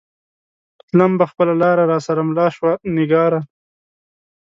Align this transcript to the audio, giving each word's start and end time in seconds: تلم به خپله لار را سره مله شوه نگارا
تلم 0.87 1.11
به 1.19 1.25
خپله 1.31 1.53
لار 1.61 1.77
را 1.91 1.97
سره 2.07 2.21
مله 2.27 2.45
شوه 2.55 2.71
نگارا 2.95 3.41